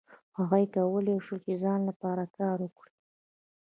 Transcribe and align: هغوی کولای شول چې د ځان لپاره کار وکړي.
هغوی 0.37 0.65
کولای 0.75 1.17
شول 1.25 1.39
چې 1.45 1.51
د 1.55 1.61
ځان 1.63 1.81
لپاره 1.89 2.23
کار 2.37 2.57
وکړي. 2.61 2.93